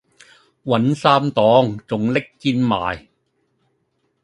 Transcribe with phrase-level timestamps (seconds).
[0.65, 3.05] 搵衫當仲拎氈賣